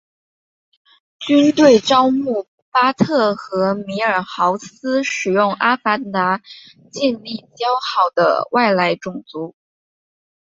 [1.19, 6.41] 军队招募巴特和米尔豪斯使用阿凡达
[6.91, 9.55] 建立交好的外来种族。